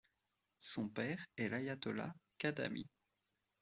Son 0.57 0.89
père 0.89 1.27
est 1.37 1.47
l'ayatollah 1.47 2.15
Khatami. 2.39 2.87